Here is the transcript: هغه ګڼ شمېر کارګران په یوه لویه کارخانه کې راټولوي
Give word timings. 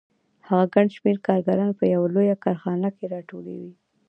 هغه 0.47 0.65
ګڼ 0.73 0.85
شمېر 0.95 1.17
کارګران 1.27 1.69
په 1.79 1.83
یوه 1.93 2.07
لویه 2.15 2.35
کارخانه 2.43 2.89
کې 2.97 3.05
راټولوي 3.13 3.71